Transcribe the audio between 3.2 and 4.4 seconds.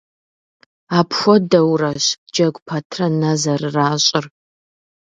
зэрыращӏыр.